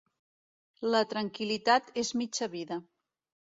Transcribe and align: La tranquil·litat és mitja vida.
La 0.95 1.03
tranquil·litat 1.11 1.95
és 2.05 2.13
mitja 2.23 2.51
vida. 2.59 2.83